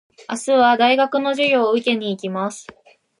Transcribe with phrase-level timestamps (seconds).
[0.27, 2.65] 明日は大学の授業を受けに行きます。